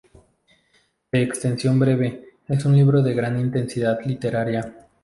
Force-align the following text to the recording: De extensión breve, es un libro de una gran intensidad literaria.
De 1.11 1.21
extensión 1.21 1.77
breve, 1.77 2.29
es 2.47 2.65
un 2.65 2.75
libro 2.75 3.03
de 3.03 3.11
una 3.11 3.21
gran 3.27 3.39
intensidad 3.39 3.99
literaria. 4.03 4.87